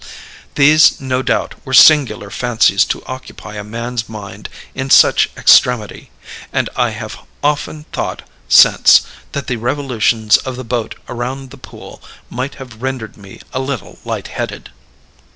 [0.55, 6.09] "These, no doubt, were singular fancies to occupy a man's mind in such extremity
[6.51, 9.03] and I have often thought since
[9.33, 12.01] that the revolutions of the boat around the pool
[12.31, 14.71] might have rendered me a little light headed.